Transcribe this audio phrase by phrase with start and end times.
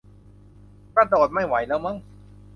[0.95, 1.97] กระโดดไม่ไหวแล้วมั้ง